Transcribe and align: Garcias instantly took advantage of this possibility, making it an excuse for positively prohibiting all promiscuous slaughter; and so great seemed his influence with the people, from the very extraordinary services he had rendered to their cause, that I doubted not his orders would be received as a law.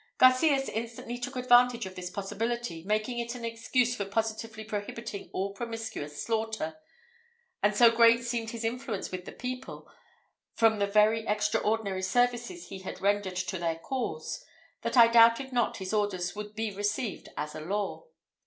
Garcias 0.17 0.67
instantly 0.67 1.19
took 1.19 1.35
advantage 1.35 1.85
of 1.85 1.93
this 1.93 2.09
possibility, 2.09 2.83
making 2.85 3.19
it 3.19 3.35
an 3.35 3.45
excuse 3.45 3.95
for 3.95 4.03
positively 4.03 4.63
prohibiting 4.63 5.29
all 5.31 5.53
promiscuous 5.53 6.19
slaughter; 6.25 6.75
and 7.61 7.75
so 7.75 7.91
great 7.91 8.23
seemed 8.23 8.49
his 8.49 8.63
influence 8.63 9.11
with 9.11 9.25
the 9.25 9.31
people, 9.31 9.87
from 10.55 10.79
the 10.79 10.87
very 10.87 11.27
extraordinary 11.27 12.01
services 12.01 12.69
he 12.69 12.79
had 12.79 12.99
rendered 12.99 13.35
to 13.35 13.59
their 13.59 13.75
cause, 13.77 14.43
that 14.81 14.97
I 14.97 15.05
doubted 15.07 15.53
not 15.53 15.77
his 15.77 15.93
orders 15.93 16.35
would 16.35 16.55
be 16.55 16.71
received 16.71 17.29
as 17.37 17.53
a 17.53 17.61
law. 17.61 18.05